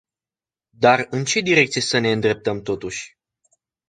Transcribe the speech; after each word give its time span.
Dar 0.77 1.07
în 1.09 1.25
ce 1.25 1.39
direcție 1.39 1.81
să 1.81 1.97
ne 1.99 2.11
îndreptăm 2.11 2.61
totuși? 2.61 3.17